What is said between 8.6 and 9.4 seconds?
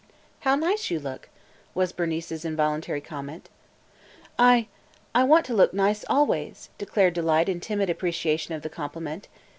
the compliment.